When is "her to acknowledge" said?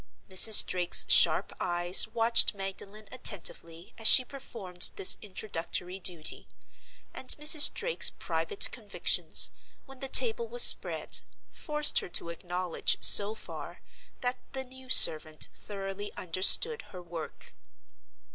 11.99-12.97